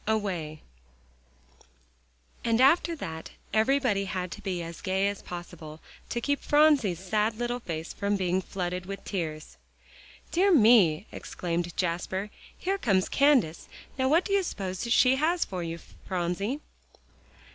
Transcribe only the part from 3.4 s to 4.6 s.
everybody had to